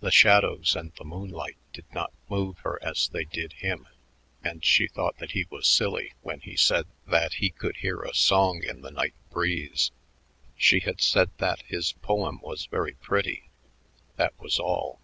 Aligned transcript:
The 0.00 0.10
shadows 0.10 0.74
and 0.74 0.92
the 0.98 1.04
moonlight 1.04 1.56
did 1.72 1.84
not 1.94 2.12
move 2.28 2.58
her 2.64 2.82
as 2.82 3.06
they 3.10 3.24
did 3.24 3.52
him, 3.52 3.86
and 4.42 4.64
she 4.64 4.88
thought 4.88 5.18
that 5.18 5.30
he 5.30 5.46
was 5.50 5.68
silly 5.68 6.14
when 6.22 6.40
he 6.40 6.56
said 6.56 6.86
that 7.06 7.34
he 7.34 7.50
could 7.50 7.76
hear 7.76 8.02
a 8.02 8.12
song 8.12 8.64
in 8.64 8.80
the 8.82 8.90
night 8.90 9.14
breeze. 9.30 9.92
She 10.56 10.80
had 10.80 11.00
said 11.00 11.30
that 11.38 11.62
his 11.62 11.92
poem 11.92 12.40
was 12.42 12.66
very 12.66 12.94
pretty. 12.94 13.48
That 14.16 14.36
was 14.40 14.58
all. 14.58 15.00